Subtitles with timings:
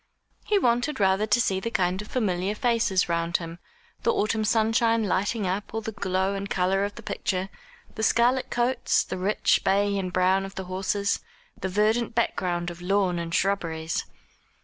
[0.45, 3.59] He wanted rather to see the kind familiar faces round him,
[4.01, 7.49] the autumn sunshine lighting up all the glow and colour of the picture,
[7.93, 11.19] the scarlet coats, the rich bay and brown of the horses,
[11.55, 14.05] the verdant background of lawn and shrubberies.